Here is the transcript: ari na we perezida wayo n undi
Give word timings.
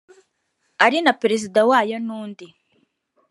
ari 0.85 0.97
na 1.03 1.11
we 1.13 1.17
perezida 1.21 1.59
wayo 1.69 1.97
n 2.05 2.09
undi 2.21 2.47